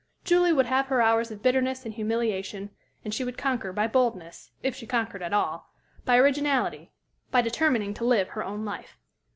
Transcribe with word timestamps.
Julie 0.23 0.51
would 0.51 0.65
have 0.65 0.87
her 0.87 0.99
hours 1.03 1.29
of 1.29 1.43
bitterness 1.43 1.85
and 1.85 1.93
humiliation; 1.93 2.71
and 3.05 3.13
she 3.13 3.23
would 3.23 3.37
conquer 3.37 3.71
by 3.71 3.85
boldness, 3.85 4.49
if 4.63 4.75
she 4.75 4.87
conquered 4.87 5.21
at 5.21 5.31
all 5.31 5.69
by 6.05 6.17
originality, 6.17 6.91
by 7.29 7.41
determining 7.43 7.93
to 7.93 8.05
live 8.05 8.29
her 8.29 8.43
own 8.43 8.65
life. 8.65 8.97